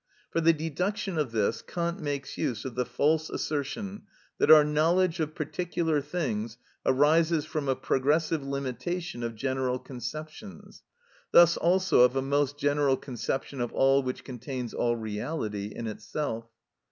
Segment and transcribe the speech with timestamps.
[0.31, 4.07] For the deduction of this Kant makes use of the false assertion
[4.39, 10.81] that our knowledge of particular things arises from a progressive limitation of general conceptions;
[11.31, 16.47] thus also of a most general conception of all which contains all reality in itself.